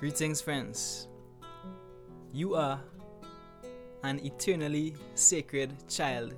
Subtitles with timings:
[0.00, 1.08] Greetings, friends.
[2.32, 2.80] You are
[4.04, 6.36] an eternally sacred child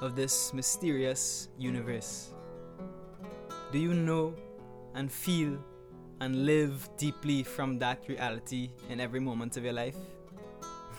[0.00, 2.34] of this mysterious universe.
[3.70, 4.34] Do you know
[4.96, 5.56] and feel
[6.20, 9.96] and live deeply from that reality in every moment of your life?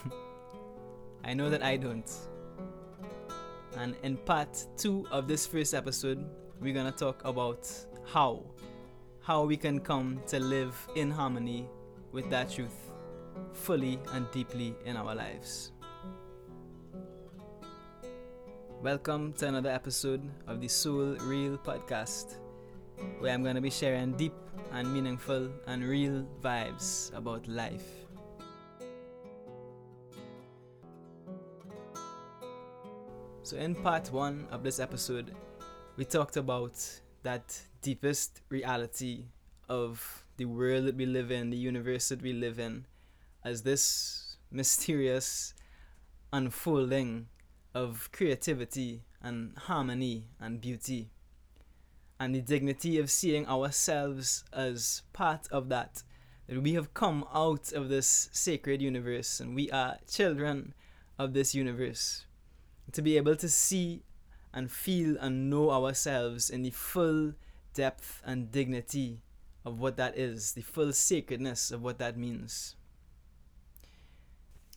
[1.24, 2.10] I know that I don't.
[3.76, 6.24] And in part two of this first episode,
[6.58, 7.70] we're gonna talk about
[8.06, 8.46] how.
[9.20, 11.68] How we can come to live in harmony
[12.12, 12.90] with that truth
[13.52, 15.72] fully and deeply in our lives.
[18.82, 22.36] Welcome to another episode of the Soul Real podcast,
[23.18, 24.32] where I'm going to be sharing deep
[24.72, 27.86] and meaningful and real vibes about life.
[33.42, 35.34] So, in part one of this episode,
[35.96, 36.78] we talked about
[37.22, 39.24] that deepest reality
[39.68, 42.86] of the world that we live in, the universe that we live in,
[43.44, 45.52] as this mysterious
[46.32, 47.26] unfolding
[47.74, 51.10] of creativity and harmony and beauty.
[52.20, 56.02] And the dignity of seeing ourselves as part of that.
[56.48, 60.74] That we have come out of this sacred universe and we are children
[61.18, 62.24] of this universe.
[62.92, 64.02] To be able to see
[64.52, 67.34] and feel and know ourselves in the full
[67.74, 69.20] depth and dignity
[69.64, 72.76] of what that is, the full sacredness of what that means.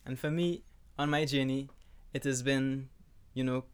[0.05, 0.63] And for me,
[0.97, 1.69] on my journey,
[2.13, 2.89] it has been,
[3.33, 3.65] you know,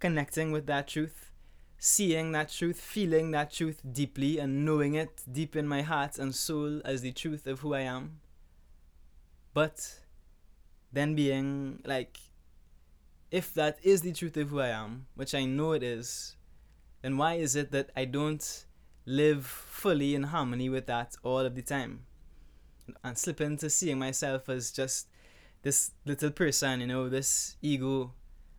[0.00, 1.30] connecting with that truth,
[1.78, 6.34] seeing that truth, feeling that truth deeply, and knowing it deep in my heart and
[6.34, 8.20] soul as the truth of who I am.
[9.54, 10.00] But
[10.92, 12.18] then being like,
[13.30, 16.36] if that is the truth of who I am, which I know it is,
[17.02, 18.65] then why is it that I don't
[19.06, 22.00] live fully in harmony with that all of the time
[23.04, 25.08] and slip into seeing myself as just
[25.62, 28.12] this little person, you know, this ego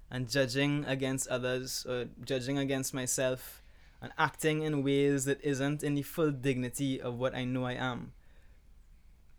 [0.09, 3.61] and judging against others or judging against myself
[4.01, 7.73] and acting in ways that isn't in the full dignity of what I know I
[7.73, 8.13] am.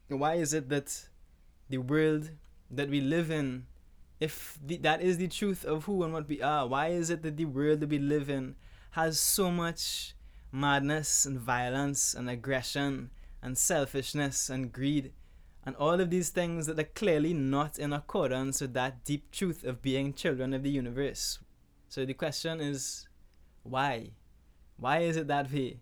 [0.09, 1.09] Why is it that
[1.69, 2.31] the world
[2.71, 3.67] that we live in,
[4.21, 7.23] if the, that is the truth of who and what we are, why is it
[7.23, 8.57] that the world that we live in
[8.93, 10.15] has so much
[10.51, 13.11] madness and violence and aggression
[13.43, 15.13] and selfishness and greed
[15.69, 19.65] and all of these things that are clearly not in accordance with that deep truth
[19.65, 21.41] of being children of the universe.
[21.91, 23.07] So the question is
[23.65, 24.13] why?
[24.79, 25.81] Why is it that way?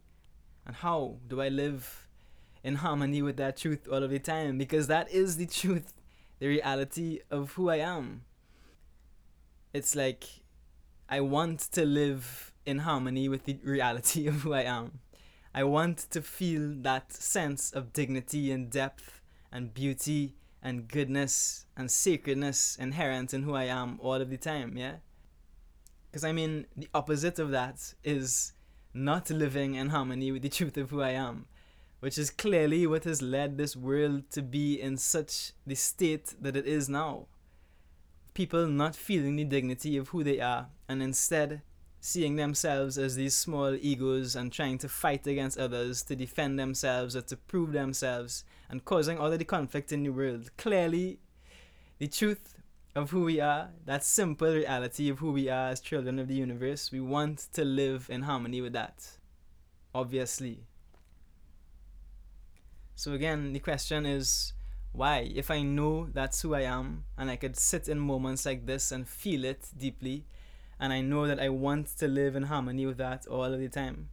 [0.66, 2.08] And how do I live
[2.64, 4.58] in harmony with that truth all of the time?
[4.58, 5.94] Because that is the truth,
[6.40, 8.22] the reality of who I am.
[9.72, 10.24] It's like
[11.08, 14.98] I want to live in harmony with the reality of who I am.
[15.54, 21.90] I want to feel that sense of dignity and depth and beauty and goodness and
[21.90, 24.96] sacredness inherent in who I am all of the time, yeah?
[26.10, 28.52] Because I mean, the opposite of that is
[28.92, 31.46] not living in harmony with the truth of who I am,
[32.00, 36.56] which is clearly what has led this world to be in such the state that
[36.56, 37.26] it is now.
[38.34, 41.62] People not feeling the dignity of who they are and instead
[42.06, 47.16] seeing themselves as these small egos and trying to fight against others to defend themselves
[47.16, 50.48] or to prove themselves and causing all of the conflict in the world.
[50.56, 51.18] Clearly,
[51.98, 52.54] the truth
[52.94, 56.34] of who we are, that simple reality of who we are as children of the
[56.34, 59.10] universe, we want to live in harmony with that.
[59.92, 60.60] Obviously.
[62.94, 64.52] So, again, the question is
[64.92, 65.32] why?
[65.34, 68.92] If I know that's who I am and I could sit in moments like this
[68.92, 70.24] and feel it deeply,
[70.78, 73.68] and I know that I want to live in harmony with that all of the
[73.68, 74.10] time.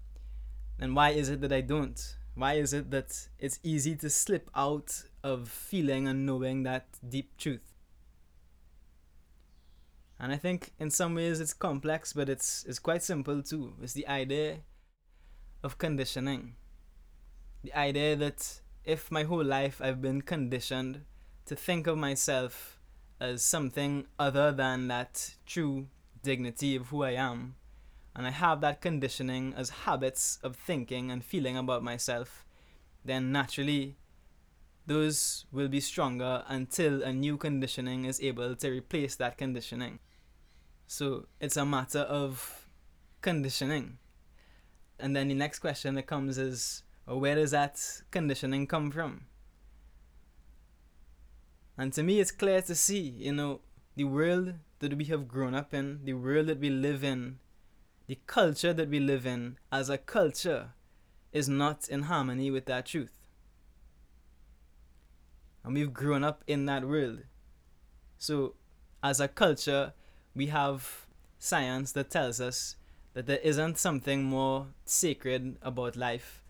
[0.79, 1.99] And why is it that I don't?
[2.35, 7.37] Why is it that it's easy to slip out of feeling and knowing that deep
[7.37, 7.73] truth?
[10.19, 13.73] And I think in some ways it's complex, but it's it's quite simple too.
[13.81, 14.59] It's the idea
[15.63, 16.55] of conditioning.
[17.63, 21.01] The idea that if my whole life I've been conditioned
[21.45, 22.79] to think of myself
[23.19, 25.87] as something other than that true
[26.23, 27.55] dignity of who I am,
[28.15, 32.45] and I have that conditioning as habits of thinking and feeling about myself,
[33.05, 33.97] then naturally
[34.85, 39.99] those will be stronger until a new conditioning is able to replace that conditioning.
[40.87, 42.67] So it's a matter of
[43.21, 43.97] conditioning.
[44.99, 47.79] And then the next question that comes is well, where does that
[48.11, 49.25] conditioning come from?
[51.77, 53.61] And to me, it's clear to see, you know,
[53.95, 57.39] the world that we have grown up in, the world that we live in,
[58.07, 60.69] the culture that we live in as a culture
[61.31, 63.23] is not in harmony with that truth.
[65.63, 67.19] and we've grown up in that world.
[68.17, 68.55] So,
[69.01, 69.93] as a culture,
[70.35, 71.05] we have
[71.39, 72.75] science that tells us
[73.13, 76.41] that there isn't something more sacred about life,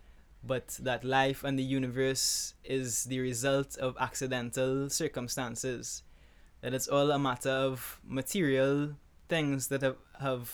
[0.44, 6.04] but that life and the universe is the result of accidental circumstances.
[6.64, 8.96] That it's all a matter of material
[9.28, 10.52] things that have, have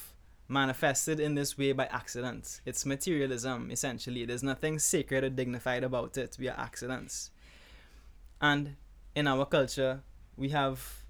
[0.47, 2.61] manifested in this way by accident.
[2.65, 4.25] It's materialism, essentially.
[4.25, 6.35] There's nothing sacred or dignified about it.
[6.39, 7.29] We are accidents.
[8.41, 8.75] And
[9.15, 10.01] in our culture,
[10.35, 11.03] we have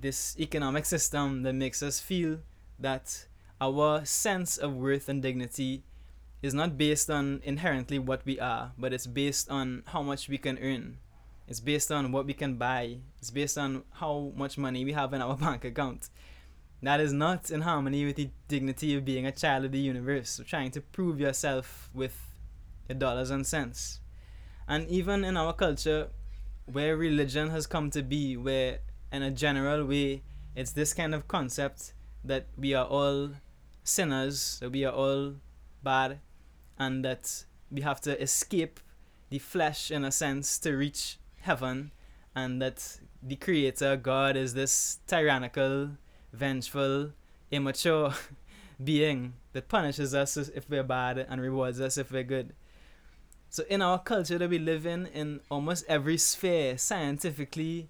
[0.00, 2.38] this economic system that makes us feel
[2.78, 3.26] that
[3.60, 5.82] our sense of worth and dignity
[6.42, 10.38] is not based on inherently what we are, but it's based on how much we
[10.38, 10.98] can earn.
[11.48, 12.98] It's based on what we can buy.
[13.18, 16.10] It's based on how much money we have in our bank account.
[16.82, 20.38] That is not in harmony with the dignity of being a child of the universe,
[20.38, 22.16] of trying to prove yourself with
[22.88, 24.00] your dollars and cents.
[24.68, 26.08] And even in our culture,
[26.66, 28.80] where religion has come to be, where
[29.12, 30.22] in a general way,
[30.54, 31.94] it's this kind of concept
[32.24, 33.30] that we are all
[33.84, 35.34] sinners, that we are all
[35.82, 36.18] bad,
[36.78, 38.80] and that we have to escape
[39.30, 41.92] the flesh in a sense to reach heaven,
[42.34, 45.90] and that the Creator, God, is this tyrannical,
[46.32, 47.12] vengeful,
[47.50, 48.12] immature
[48.84, 52.54] being that punishes us if we're bad and rewards us if we're good.
[53.48, 57.88] So, in our culture that we live in, in almost every sphere, scientifically,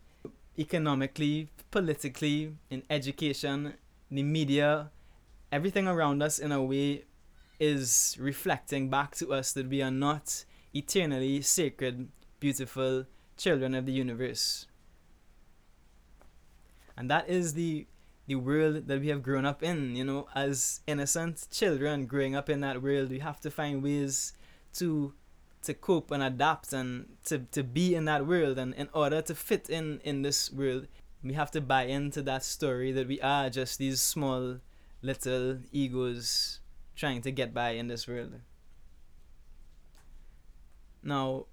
[0.58, 3.74] economically, politically, in education,
[4.10, 4.90] the media,
[5.50, 7.04] everything around us in a way
[7.58, 10.44] is reflecting back to us that we are not
[10.74, 13.06] eternally sacred, beautiful
[13.36, 14.66] children of the universe.
[16.96, 17.86] And that is the
[18.28, 22.50] the world that we have grown up in, you know, as innocent children growing up
[22.50, 24.32] in that world, we have to find ways
[24.74, 25.14] to
[25.62, 29.34] to cope and adapt and to, to be in that world and in order to
[29.34, 30.86] fit in in this world
[31.26, 34.58] we have to buy into that story that we are just these small
[35.02, 36.60] little egos
[36.94, 38.34] trying to get by in this world.
[41.02, 41.46] Now,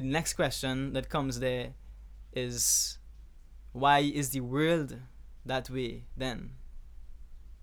[0.00, 1.74] the next question that comes there
[2.32, 2.98] is
[3.72, 4.96] why is the world
[5.44, 6.52] that way then?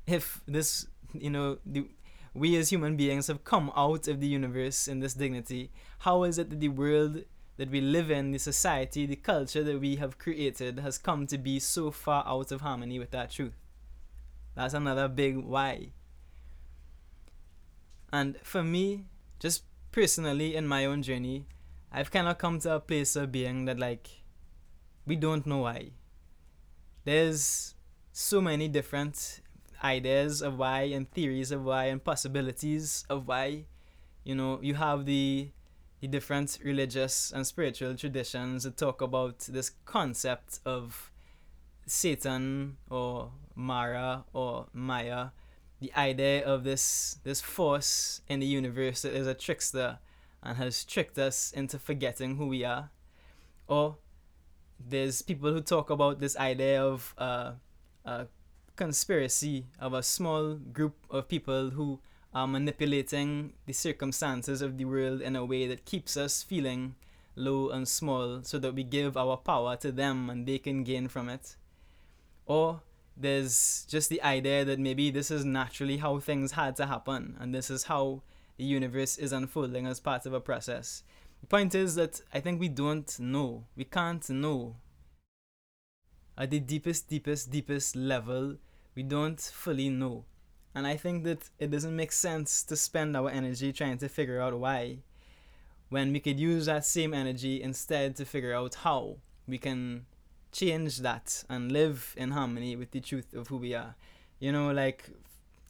[0.06, 1.88] If this, you know, the,
[2.34, 6.38] we as human beings have come out of the universe in this dignity, how is
[6.38, 7.24] it that the world
[7.58, 11.40] that we live in, the society, the culture that we have created has come to
[11.40, 13.58] be so far out of harmony with that truth.
[14.54, 15.94] That's another big why.
[18.14, 19.06] And for me,
[19.40, 21.48] just personally in my own journey,
[21.98, 24.08] I've kind of come to a place of being that, like,
[25.08, 25.94] we don't know why.
[27.06, 27.74] There's
[28.12, 29.42] so many different
[29.84, 33.66] ideas of why and theories of why and possibilities of why.
[34.24, 35.50] You know, you have the
[36.00, 41.12] the different religious and spiritual traditions that talk about this concept of
[41.88, 45.30] Satan or Mara or Maya,
[45.82, 49.98] the idea of this this force in the universe that is a trickster
[50.44, 52.90] and has tricked us into forgetting who we are.
[53.68, 53.98] Or
[54.80, 57.52] there's people who talk about this idea of uh,
[58.06, 58.28] a
[58.76, 62.00] conspiracy of a small group of people who
[62.34, 66.96] are manipulating the circumstances of the world in a way that keeps us feeling
[67.36, 71.08] low and small so that we give our power to them and they can gain
[71.08, 71.56] from it.
[72.46, 72.82] Or
[73.16, 77.54] there's just the idea that maybe this is naturally how things had to happen and
[77.54, 78.22] this is how
[78.58, 81.04] the universe is unfolding as part of a process.
[81.42, 83.66] The point is that I think we don't know.
[83.76, 84.76] We can't know.
[86.38, 88.58] At the deepest, deepest, deepest level,
[88.96, 90.26] we don't fully know.
[90.76, 94.42] And I think that it doesn't make sense to spend our energy trying to figure
[94.42, 95.00] out why
[95.90, 100.06] when we could use that same energy instead to figure out how we can
[100.52, 103.96] change that and live in harmony with the truth of who we are.
[104.40, 105.10] You know, like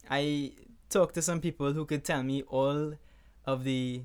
[0.09, 0.53] I
[0.89, 2.93] talked to some people who could tell me all
[3.45, 4.03] of the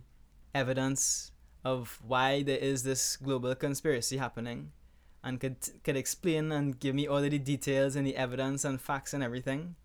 [0.55, 1.33] evidence
[1.65, 4.73] of why there is this global conspiracy happening
[5.23, 8.81] and could could explain and give me all of the details and the evidence and
[8.81, 9.77] facts and everything.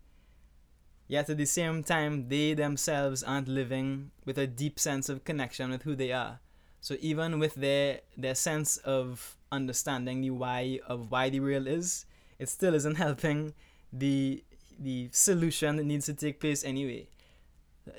[1.06, 5.70] Yet at the same time, they themselves aren't living with a deep sense of connection
[5.70, 6.40] with who they are.
[6.80, 12.04] So even with their their sense of understanding the why of why the real is,
[12.38, 13.54] it still isn't helping
[13.92, 14.44] the
[14.78, 17.08] the solution that needs to take place anyway.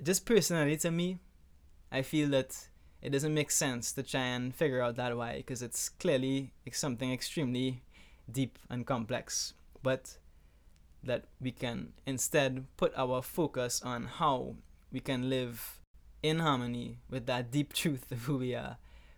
[0.03, 1.19] Just personally to me,
[1.91, 2.67] I feel that
[3.01, 7.11] it doesn't make sense to try and figure out that why because it's clearly something
[7.11, 7.81] extremely
[8.31, 9.53] deep and complex.
[9.81, 10.17] But
[11.03, 14.55] that we can instead put our focus on how
[14.91, 15.79] we can live
[16.21, 18.77] in harmony with that deep truth of who we are,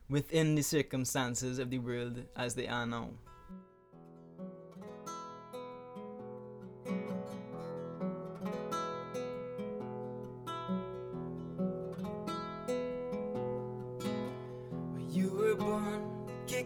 [0.10, 3.10] within the circumstances of the world as they are now.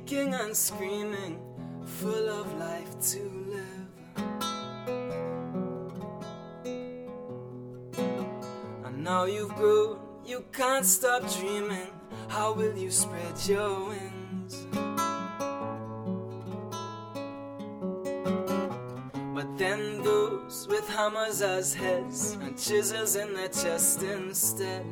[0.05, 1.39] Kicking and screaming,
[1.83, 3.19] full of life to
[3.49, 3.87] live.
[8.85, 11.89] And now you've grown, you can't stop dreaming.
[12.27, 14.67] How will you spread your wings?
[19.33, 24.85] But then those with hammers as heads and chisels in their chest instead.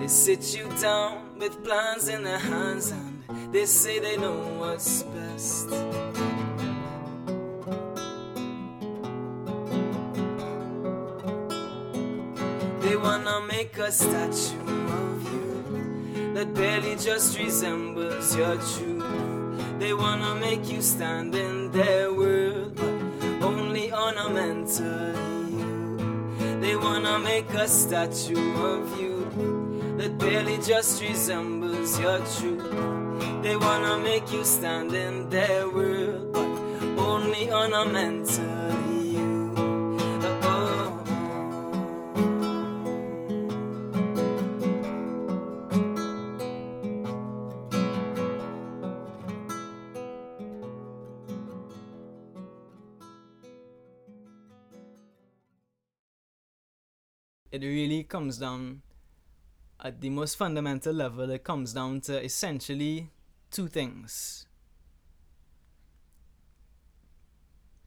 [0.00, 3.07] They sit you down with plans in their hands and
[3.50, 5.70] they say they know what's best.
[12.80, 14.70] They wanna make a statue
[15.02, 19.04] of you that barely just resembles your truth.
[19.78, 26.60] They wanna make you stand in their world, but only ornamentally you.
[26.60, 33.07] They wanna make a statue of you that barely just resembles your truth.
[33.42, 36.48] They wanna make you stand in their world, but
[36.98, 39.54] only ornamentally you.
[40.42, 41.02] Oh.
[57.50, 58.82] It really comes down
[59.80, 63.10] at the most fundamental level, it comes down to essentially
[63.50, 64.46] two things.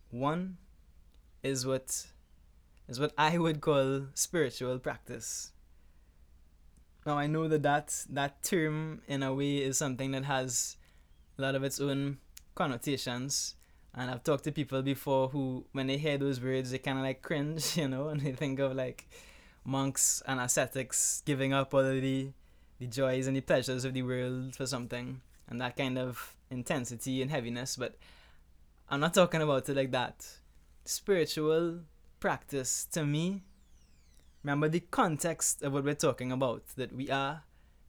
[0.09, 0.57] One
[1.43, 2.07] is what
[2.87, 5.53] is what I would call spiritual practice.
[7.05, 10.75] Now I know that that, that term in a way is something that has
[11.37, 12.17] a lot of its own
[12.53, 13.55] connotations.
[13.95, 17.03] And I've talked to people before who, when they hear those words, they kind of
[17.03, 19.09] like cringe, you know, and they think of like
[19.63, 22.31] monks and ascetics giving up all the,
[22.79, 27.21] the joys and the pleasures of the world for something and that kind of intensity
[27.21, 27.95] and heaviness but
[28.89, 30.25] i'm not talking about it like that
[30.85, 31.81] spiritual
[32.19, 33.43] practice to me
[34.43, 37.43] remember the context of what we're talking about that we are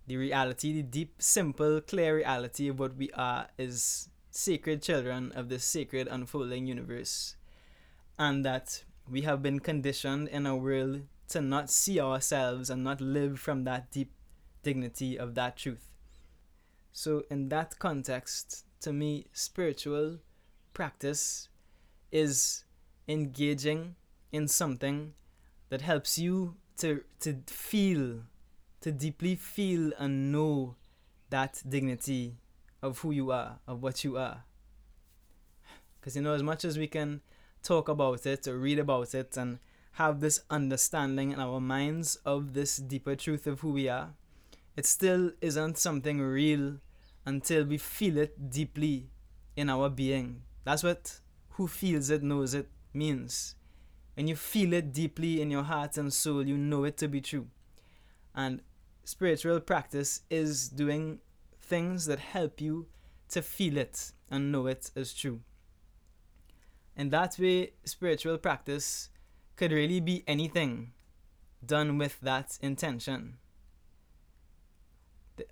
[0.07, 5.49] the reality the deep simple clear reality of what we are is sacred children of
[5.49, 7.37] this sacred unfolding universe
[8.19, 13.00] and that we have been conditioned in a world to not see ourselves and not
[13.00, 14.12] live from that deep
[14.62, 15.91] dignity of that truth.
[16.92, 20.18] So, in that context, to me, spiritual
[20.75, 21.49] practice
[22.11, 22.64] is
[23.08, 23.96] engaging
[24.30, 25.14] in something
[25.70, 28.20] that helps you to, to feel,
[28.82, 30.76] to deeply feel and know
[31.30, 32.37] that dignity
[32.82, 34.44] of who you are, of what you are.
[35.99, 37.22] Because, you know, as much as we can
[37.62, 39.61] talk about it or read about it and
[39.92, 44.11] have this understanding in our minds of this deeper truth of who we are,
[44.76, 46.79] it still isn't something real
[47.25, 49.11] until we feel it deeply
[49.57, 50.43] in our being.
[50.64, 53.55] That's what who feels it knows it means.
[54.14, 57.21] When you feel it deeply in your heart and soul, you know it to be
[57.21, 57.49] true.
[58.35, 58.62] And
[59.05, 61.19] spiritual practice is doing
[61.61, 62.87] things that help you
[63.31, 65.41] to feel it and know it as true.
[66.97, 69.09] In that way, spiritual practice
[69.57, 70.93] could really be anything
[71.64, 73.38] done with that intention.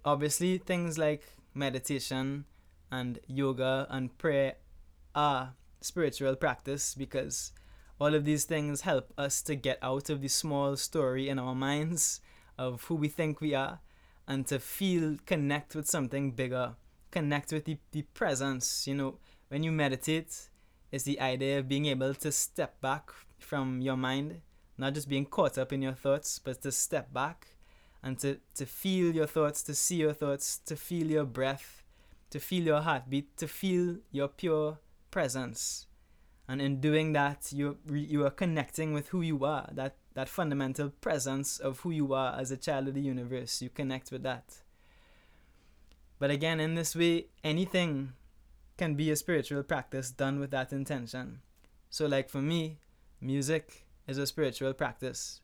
[0.05, 2.45] Obviously, things like meditation
[2.91, 4.55] and yoga and prayer
[5.15, 7.53] are spiritual practice because
[8.01, 11.55] all of these things help us to get out of the small story in our
[11.55, 12.21] minds
[12.59, 13.81] of who we think we are
[14.27, 16.75] and to feel connect with something bigger.
[17.11, 19.19] Connect with the, the presence you know.
[19.49, 20.49] When you meditate
[20.93, 24.41] it's the idea of being able to step back from your mind,
[24.77, 27.47] not just being caught up in your thoughts, but to step back
[28.03, 31.83] and to, to feel your thoughts, to see your thoughts, to feel your breath,
[32.31, 34.79] to feel your heartbeat, to feel your pure
[35.11, 35.87] presence.
[36.49, 40.91] And in doing that, you, you are connecting with who you are, that, that fundamental
[40.91, 43.63] presence of who you are as a child of the universe.
[43.63, 44.57] You connect with that.
[46.19, 48.15] But again, in this way, anything
[48.77, 51.41] can be a spiritual practice done with that intention.
[51.89, 52.79] So, like for me,
[53.21, 55.41] music is a spiritual practice.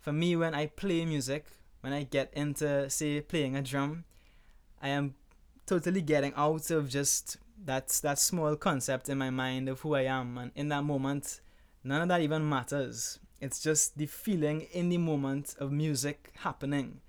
[0.00, 1.46] For me, when I play music,
[1.80, 4.04] when I get into, say, playing a drum,
[4.82, 5.14] I am
[5.66, 10.02] totally getting out of just that, that small concept in my mind of who I
[10.02, 10.38] am.
[10.38, 11.40] And in that moment,
[11.84, 13.18] none of that even matters.
[13.40, 17.00] It's just the feeling in the moment of music happening.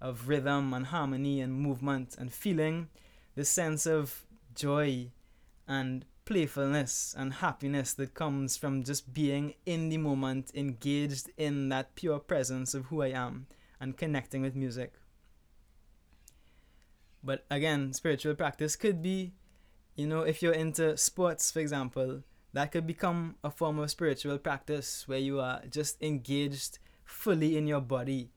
[0.00, 2.88] of rhythm and harmony and movement and feeling
[3.34, 5.10] the sense of joy
[5.66, 11.94] and playfulness and happiness that comes from just being in the moment, engaged in that
[11.94, 13.46] pure presence of who I am
[13.80, 14.94] and connecting with music.
[17.22, 19.32] But again, spiritual practice could be,
[19.96, 24.38] you know, if you're into sports, for example, that could become a form of spiritual
[24.38, 28.30] practice where you are just engaged fully in your body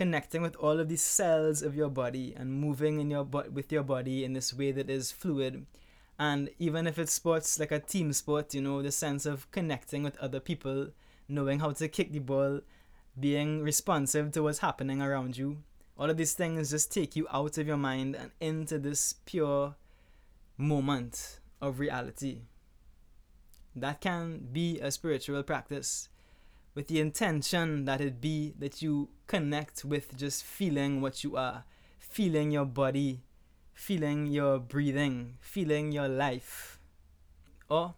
[0.00, 3.70] connecting with all of these cells of your body and moving in your bo- with
[3.70, 5.66] your body in this way that is fluid
[6.18, 10.02] and even if it's sports like a team sport you know the sense of connecting
[10.02, 10.88] with other people
[11.28, 12.60] knowing how to kick the ball
[13.18, 15.58] being responsive to what's happening around you
[15.98, 19.74] all of these things just take you out of your mind and into this pure
[20.56, 22.40] moment of reality
[23.76, 26.08] that can be a spiritual practice
[26.74, 31.64] with the intention that it be that you connect with just feeling what you are,
[31.98, 33.20] feeling your body,
[33.74, 36.78] feeling your breathing, feeling your life.
[37.68, 37.94] Or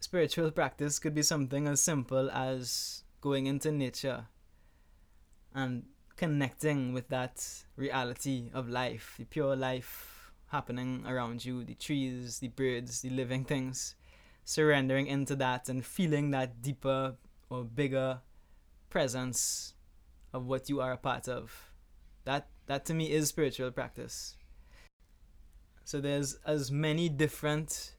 [0.00, 4.26] spiritual practice could be something as simple as going into nature
[5.56, 5.84] and
[6.16, 7.44] connecting with that
[7.76, 13.44] reality of life, the pure life happening around you, the trees, the birds, the living
[13.44, 13.96] things,
[14.44, 17.16] surrendering into that and feeling that deeper
[17.50, 18.20] or bigger
[18.90, 19.74] presence
[20.32, 21.72] of what you are a part of.
[22.24, 24.36] That that to me is spiritual practice.
[25.84, 27.94] So there's as many different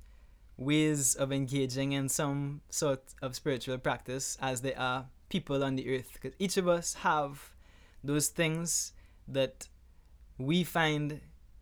[0.57, 5.95] ways of engaging in some sort of spiritual practice as there are people on the
[5.95, 7.53] earth because each of us have
[8.03, 8.93] those things
[9.27, 9.67] that
[10.37, 11.21] we find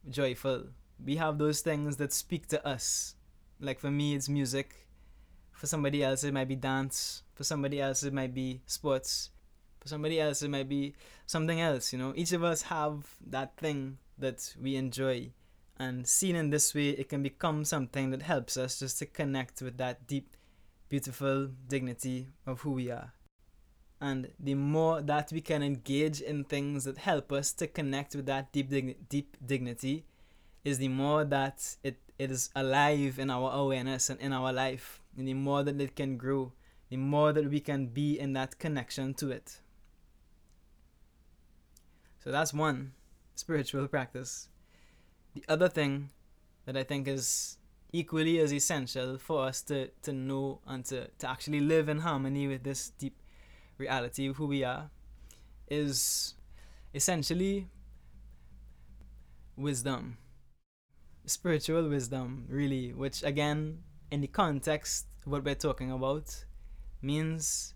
[0.10, 0.66] joyful.
[1.04, 3.16] We have those things that speak to us.
[3.60, 4.86] Like for me it's music
[5.56, 7.24] for somebody else, it might be dance.
[7.34, 9.32] For somebody else, it might be sports.
[9.80, 10.96] For somebody else, it might be
[11.26, 11.92] something else.
[11.92, 15.32] You know, each of us have that thing that we enjoy,
[15.78, 19.62] and seen in this way, it can become something that helps us just to connect
[19.62, 20.36] with that deep,
[20.88, 23.14] beautiful dignity of who we are.
[24.06, 28.28] And the more that we can engage in things that help us to connect with
[28.28, 30.06] that deep, dig- deep dignity,
[30.64, 35.02] is the more that it, it is alive in our awareness and in our life
[35.18, 36.54] and the more that it can grow,
[36.90, 39.60] the more that we can be in that connection to it.
[42.24, 42.92] So that's one
[43.34, 44.50] spiritual practice.
[45.34, 46.12] The other thing
[46.66, 47.58] that I think is
[47.92, 52.48] equally as essential for us to, to know and to, to actually live in harmony
[52.48, 53.16] with this deep
[53.78, 54.90] reality of who we are
[55.68, 56.36] is
[56.94, 57.68] essentially
[59.56, 60.18] wisdom.
[61.26, 63.80] Spiritual wisdom, really, which again
[64.12, 66.46] in the context what we're talking about
[67.02, 67.74] means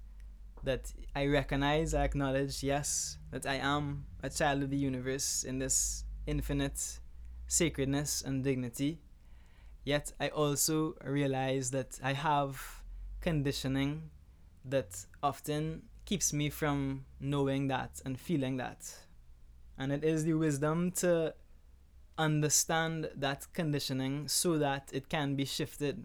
[0.63, 5.59] that I recognize, I acknowledge, yes, that I am a child of the universe in
[5.59, 6.99] this infinite
[7.47, 8.99] sacredness and dignity.
[9.83, 12.83] Yet I also realize that I have
[13.21, 14.09] conditioning
[14.65, 18.81] that often keeps me from knowing that and feeling that.
[19.77, 21.35] And it is the wisdom to
[22.17, 26.03] understand that conditioning so that it can be shifted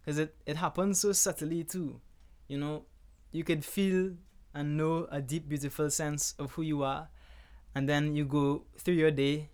[0.00, 2.00] because it, it happens so subtly too.
[2.46, 2.84] You know,
[3.32, 4.12] you could feel
[4.54, 7.08] and know a deep, beautiful sense of who you are,
[7.74, 9.48] and then you go through your day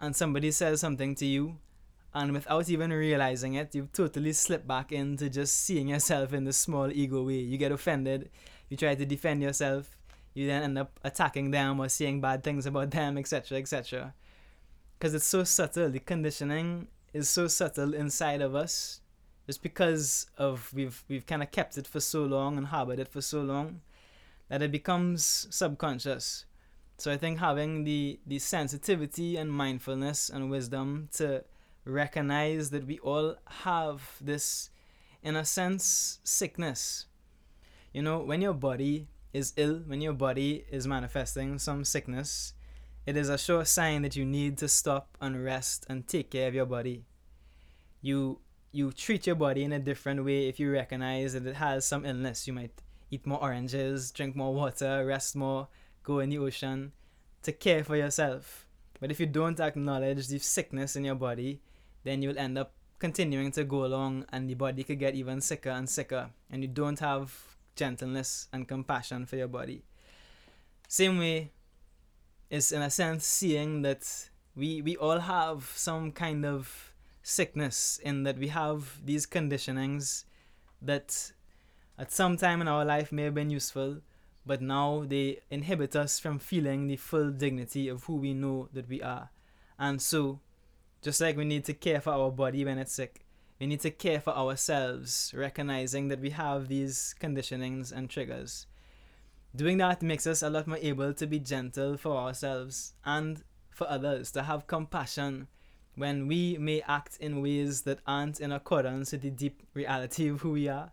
[0.00, 1.56] and somebody says something to you,
[2.14, 6.52] and without even realizing it, you've totally slipped back into just seeing yourself in the
[6.52, 7.40] small ego way.
[7.40, 8.30] You get offended,
[8.70, 9.98] you try to defend yourself,
[10.32, 14.14] you then end up attacking them or saying bad things about them, etc., etc.
[14.98, 19.00] Because it's so subtle, the conditioning is so subtle inside of us
[19.46, 23.08] just because of we've we've kind of kept it for so long and harbored it
[23.08, 23.80] for so long
[24.48, 26.44] that it becomes subconscious.
[26.98, 31.44] So I think having the the sensitivity and mindfulness and wisdom to
[31.84, 34.70] recognize that we all have this
[35.22, 37.06] in a sense sickness.
[37.92, 42.54] You know, when your body is ill, when your body is manifesting some sickness,
[43.06, 46.48] it is a sure sign that you need to stop and rest and take care
[46.48, 47.04] of your body.
[48.00, 48.40] You
[48.72, 52.06] you treat your body in a different way if you recognize that it has some
[52.06, 52.46] illness.
[52.46, 55.66] You might eat more oranges, drink more water, rest more,
[56.04, 56.92] go in the ocean
[57.42, 58.66] to care for yourself.
[59.00, 61.60] But if you don't acknowledge the sickness in your body,
[62.04, 65.70] then you'll end up continuing to go along and the body could get even sicker
[65.70, 69.82] and sicker and you don't have gentleness and compassion for your body.
[70.86, 71.52] Same way
[72.50, 74.04] is in a sense seeing that
[74.54, 80.24] we we all have some kind of sickness in that we have these conditionings
[80.82, 81.32] that
[81.98, 84.00] at some time in our life may have been useful,
[84.44, 88.88] but now they inhibit us from feeling the full dignity of who we know that
[88.88, 89.30] we are.
[89.78, 90.40] And so,
[91.02, 93.24] just like we need to care for our body when it's sick,
[93.60, 98.66] we need to care for ourselves, recognizing that we have these conditionings and triggers.
[99.54, 103.88] Doing that makes us a lot more able to be gentle for ourselves and for
[103.90, 105.48] others, to have compassion
[105.94, 110.40] when we may act in ways that aren't in accordance with the deep reality of
[110.40, 110.92] who we are,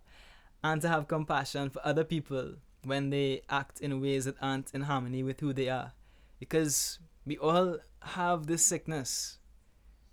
[0.63, 4.81] and to have compassion for other people when they act in ways that aren't in
[4.81, 5.93] harmony with who they are.
[6.39, 9.37] Because we all have this sickness,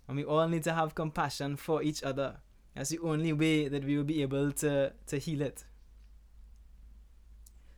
[0.07, 2.37] and we all need to have compassion for each other.
[2.75, 5.63] That's the only way that we will be able to, to heal it.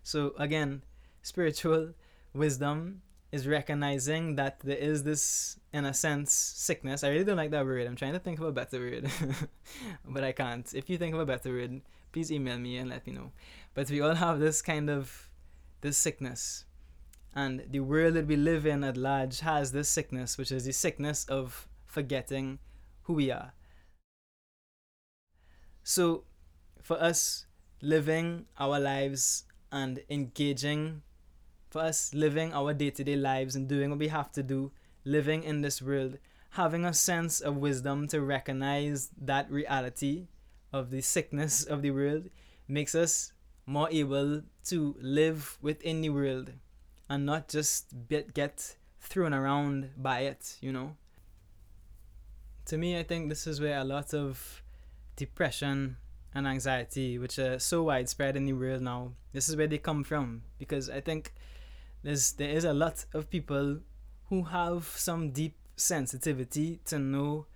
[0.03, 0.81] So, again,
[1.21, 1.93] spiritual
[2.33, 7.03] wisdom is recognizing that there is this, in a sense, sickness.
[7.03, 7.85] I really don't like that word.
[7.85, 9.11] I'm trying to think of a better word,
[10.05, 10.73] but I can't.
[10.73, 11.81] If you think of a better word,
[12.11, 13.31] please email me and let me know.
[13.73, 15.29] But we all have this kind of
[15.81, 16.65] this sickness.
[17.35, 20.73] And the world that we live in at large has this sickness, which is the
[20.73, 22.59] sickness of forgetting
[23.03, 23.53] who we are.
[25.89, 26.25] So,
[26.81, 27.45] for us
[27.81, 31.01] living our lives and engaging
[31.69, 34.73] for us living our day to day lives and doing what we have to do,
[35.05, 36.17] living in this world,
[36.49, 40.27] having a sense of wisdom to recognize that reality
[40.73, 42.27] of the sickness of the world
[42.67, 43.31] makes us
[43.65, 46.51] more able to live within the world
[47.07, 47.95] and not just
[48.33, 50.97] get thrown around by it, you know.
[52.65, 54.61] To me, I think this is where a lot of
[55.17, 55.97] depression
[56.33, 60.05] and anxiety, which are so widespread in the world now, this is where they come
[60.05, 60.43] from.
[60.57, 61.33] Because I think
[62.03, 63.79] there's there is a lot of people
[64.29, 67.47] who have some deep sensitivity to know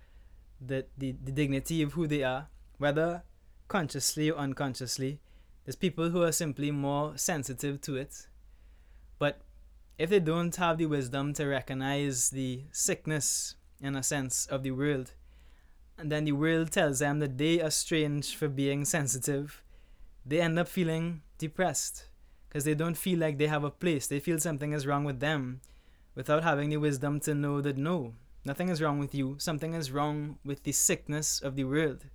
[0.60, 2.48] that the, the dignity of who they are,
[2.78, 3.22] whether
[3.68, 5.20] consciously or unconsciously.
[5.64, 8.26] There's people who are simply more sensitive to it.
[9.18, 9.40] But
[9.96, 14.72] if they don't have the wisdom to recognize the sickness, in a sense, of the
[14.72, 15.12] world,
[16.02, 19.62] and then the world tells them that they are strange for being sensitive,
[20.26, 22.06] they end up feeling depressed
[22.48, 24.08] because they don't feel like they have a place.
[24.08, 25.60] They feel something is wrong with them
[26.16, 29.36] without having the wisdom to know that no, nothing is wrong with you.
[29.38, 32.06] Something is wrong with the sickness of the world.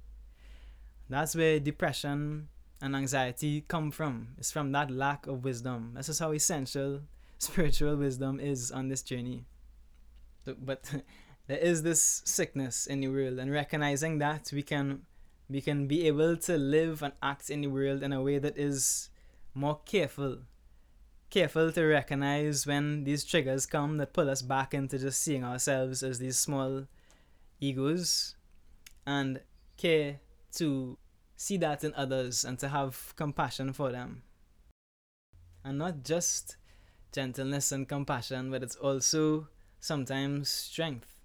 [1.10, 2.50] That's where depression
[2.82, 4.36] and anxiety come from.
[4.38, 5.94] It's from that lack of wisdom.
[5.96, 7.04] This is how essential
[7.38, 9.46] spiritual wisdom is on this journey.
[10.44, 10.92] So, but
[11.48, 15.04] there is this sickness in the world, and recognizing that we can
[15.50, 18.58] we can be able to live and act in the world in a way that
[18.58, 19.10] is
[19.54, 20.40] more careful.
[21.30, 26.04] Careful to recognize when these triggers come that pull us back into just seeing ourselves
[26.04, 26.86] as these small
[27.60, 28.36] egos
[29.06, 29.42] and
[29.78, 30.20] care
[30.54, 30.98] to
[31.36, 34.24] see that in others and to have compassion for them.
[35.64, 36.58] And not just
[37.12, 39.48] gentleness and compassion, but it's also
[39.80, 41.17] sometimes strength.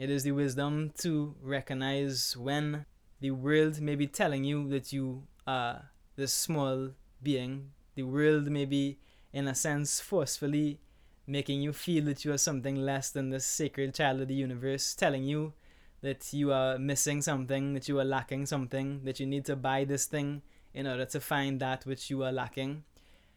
[0.00, 2.86] It is the wisdom to recognize when
[3.20, 8.64] the world may be telling you that you are this small being, the world may
[8.64, 8.98] be,
[9.30, 10.80] in a sense, forcefully
[11.26, 14.94] making you feel that you are something less than the sacred child of the universe,
[14.94, 15.52] telling you
[16.00, 19.84] that you are missing something, that you are lacking something, that you need to buy
[19.84, 20.40] this thing
[20.72, 22.84] in order to find that which you are lacking.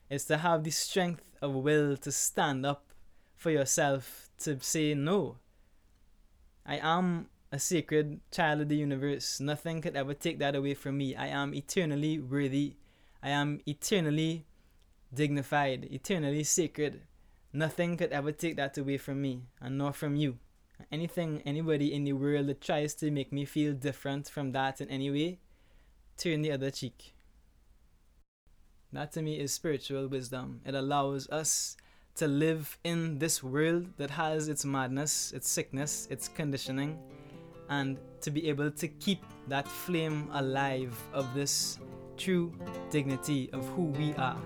[0.09, 2.93] It's to have the strength of will to stand up
[3.35, 5.39] for yourself, to say, No,
[6.65, 9.39] I am a sacred child of the universe.
[9.39, 11.15] Nothing could ever take that away from me.
[11.15, 12.75] I am eternally worthy
[13.23, 14.45] I am eternally
[15.13, 17.03] dignified, eternally sacred.
[17.53, 20.39] Nothing could ever take that away from me, and nor from you.
[20.91, 24.89] Anything, anybody in the world that tries to make me feel different from that in
[24.89, 25.39] any way,
[26.17, 27.15] turn the other cheek.
[28.91, 30.59] That to me is spiritual wisdom.
[30.65, 31.77] It allows us
[32.15, 36.99] to live in this world that has its madness, its sickness, its conditioning,
[37.69, 41.79] and to be able to keep that flame alive of this
[42.17, 42.53] true
[42.91, 44.39] dignity of who we are.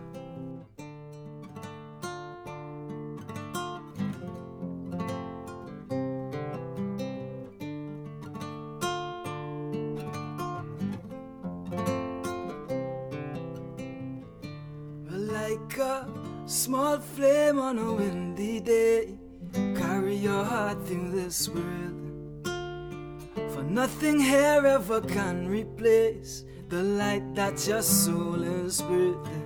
[24.98, 29.44] Here ever can replace the light that your soul is breathing.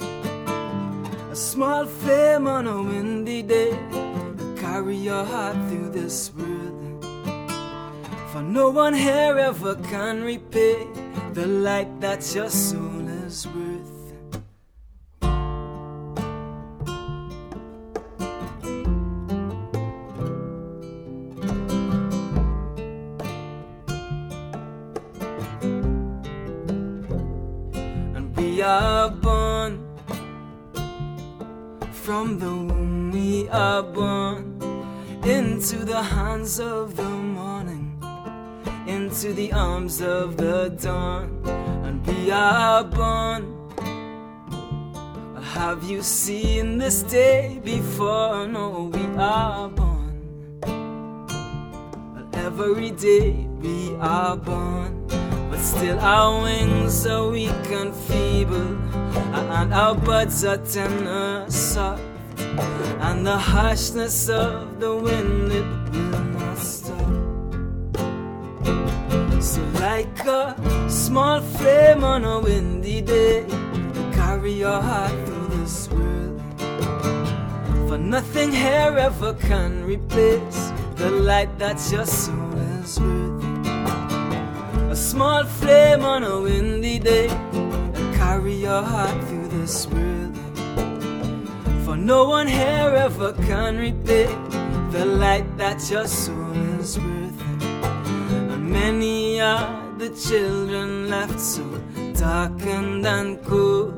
[1.32, 3.72] A small flame on a windy day
[4.38, 7.04] to carry your heart through this world.
[8.32, 10.88] For no one here ever can repay
[11.34, 13.71] the light that your soul is worth.
[28.62, 29.74] We are born.
[31.92, 34.62] From the womb we are born
[35.24, 37.98] into the hands of the morning,
[38.86, 41.42] into the arms of the dawn,
[41.86, 43.42] and we are born.
[45.56, 48.48] Have you seen this day before?
[48.48, 50.14] No, we are born.
[52.34, 55.01] Every day we are born,
[55.62, 58.76] still our wings are weak and feeble,
[59.36, 62.02] and our buds are tender, soft,
[63.00, 67.12] and the harshness of the wind it will not stop.
[69.42, 70.56] So, like a
[70.90, 73.46] small flame on a windy day,
[74.14, 76.42] carry your heart through this world.
[77.88, 83.41] For nothing here ever can replace the light that your soul is worth.
[85.02, 87.28] Small flame on a windy day,
[88.14, 90.38] carry your heart through the world.
[91.84, 94.28] For no one here ever can repay
[94.92, 97.42] the light that your soul is worth.
[98.54, 101.66] And many are the children left so
[102.14, 103.94] darkened and cold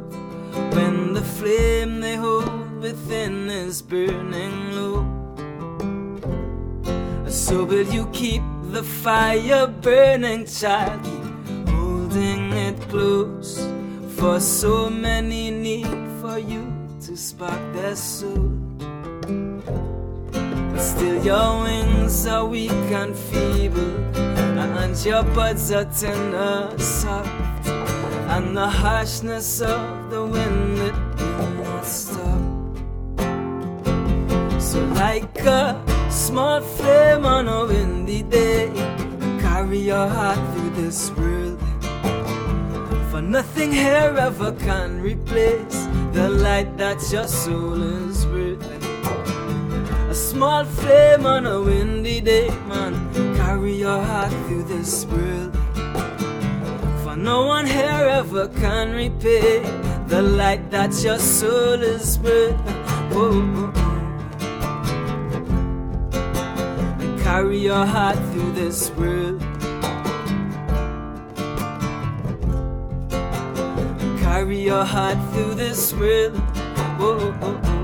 [0.73, 5.03] when the flame they hold within is burning low.
[7.27, 8.41] So will you keep
[8.73, 11.05] the fire burning, child?
[11.69, 13.69] Holding it close,
[14.17, 16.65] for so many need for you
[17.01, 18.49] to spark their soul.
[20.71, 23.95] But still, your wings are weak and feeble,
[24.57, 27.67] and your buds are tender, soft,
[28.33, 30.95] and the harshness of the wind it
[31.38, 32.41] will not stop.
[34.59, 38.71] So, like a small flame on a windy day,
[39.41, 41.60] carry your heart through this world.
[43.10, 48.63] For nothing here ever can replace the light that your soul is worth.
[50.10, 52.93] A small flame on a windy day, man,
[53.36, 55.58] carry your heart through this world.
[57.04, 59.62] For no one here ever can repay
[60.08, 62.56] the light that your soul is worth.
[63.15, 63.83] Oh, oh,
[67.34, 69.41] carry your heart through this world.
[74.19, 76.38] Carry your heart through this world.
[77.00, 77.80] Whoa, oh, oh.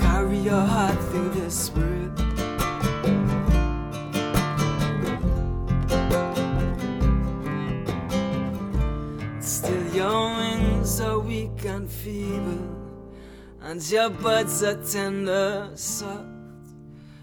[0.00, 2.18] Carry your heart through this world.
[9.40, 12.85] Still, your wings are weak and feeble
[13.66, 16.22] and your buds are tender, soft,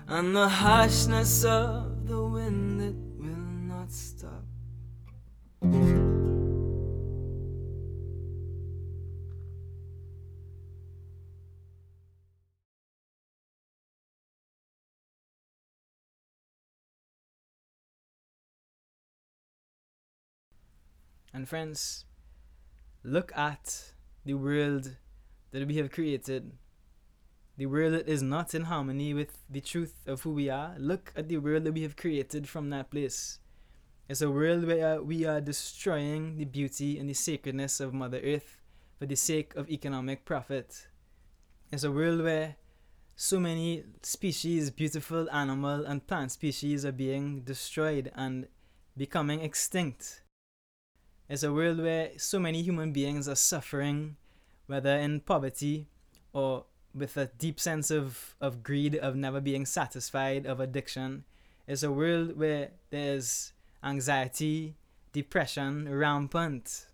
[0.09, 4.43] and the harshness of the wind it will not stop.
[21.33, 22.03] And friends,
[23.01, 23.93] look at
[24.25, 24.97] the world
[25.53, 26.51] that we have created.
[27.57, 30.75] The world that is not in harmony with the truth of who we are.
[30.79, 33.39] Look at the world that we have created from that place.
[34.09, 38.57] It's a world where we are destroying the beauty and the sacredness of Mother Earth
[38.97, 40.87] for the sake of economic profit.
[41.71, 42.55] It's a world where
[43.15, 48.47] so many species, beautiful animal and plant species, are being destroyed and
[48.97, 50.23] becoming extinct.
[51.29, 54.17] It's a world where so many human beings are suffering,
[54.67, 55.87] whether in poverty
[56.31, 61.23] or with a deep sense of, of greed, of never being satisfied, of addiction.
[61.67, 64.75] It's a world where there's anxiety,
[65.11, 66.85] depression rampant.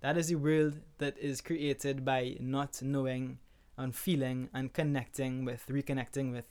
[0.00, 3.38] That is the world that is created by not knowing
[3.76, 6.44] and feeling and connecting with, reconnecting with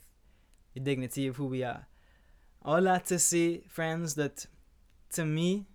[0.74, 1.86] the dignity of who we are.
[2.62, 4.46] All that to say, friends, that
[5.12, 5.66] to me,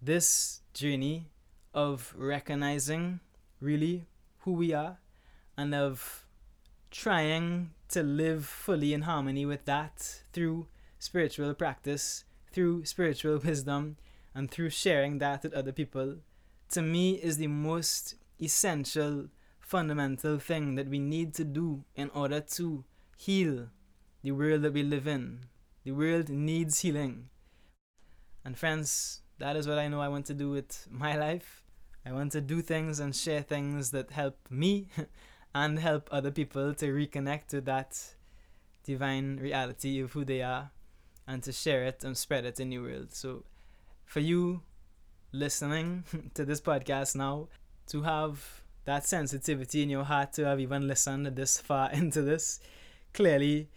[0.00, 1.26] this journey
[1.74, 3.20] of recognizing
[3.60, 4.06] really
[4.40, 4.98] who we are
[5.56, 6.26] and of
[6.90, 10.66] trying to live fully in harmony with that through
[10.98, 13.96] spiritual practice, through spiritual wisdom,
[14.34, 16.16] and through sharing that with other people,
[16.70, 19.28] to me is the most essential,
[19.60, 22.84] fundamental thing that we need to do in order to
[23.16, 23.68] heal
[24.22, 25.40] the world that we live in.
[25.84, 27.28] The world needs healing.
[28.44, 31.62] And friends, that is what I know I want to do with my life.
[32.06, 34.88] I want to do things and share things that help me
[35.54, 38.14] and help other people to reconnect to that
[38.84, 40.70] divine reality of who they are
[41.26, 43.12] and to share it and spread it in the world.
[43.12, 43.42] So
[44.04, 44.62] for you
[45.32, 47.48] listening to this podcast now,
[47.88, 52.60] to have that sensitivity in your heart to have even listened this far into this,
[53.14, 53.68] clearly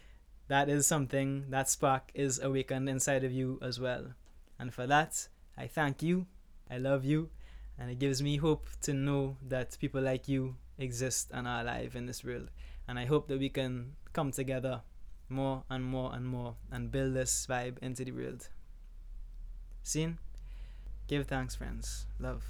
[0.49, 4.13] that is something that spark is awakened inside of you as well.
[4.59, 6.27] And for that, I thank you.
[6.69, 7.29] I love you.
[7.79, 11.95] And it gives me hope to know that people like you exist and are alive
[11.95, 12.49] in this world.
[12.87, 14.81] And I hope that we can come together
[15.29, 18.49] more and more and more and build this vibe into the world.
[19.83, 20.17] Seen?
[21.07, 22.05] Give thanks, friends.
[22.19, 22.43] Love.